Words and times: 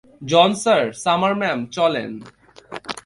জন 0.21 0.51
sir, 0.53 0.83
Summer 1.03 1.33
ma'am, 1.35 1.59
চলেন। 1.65 2.11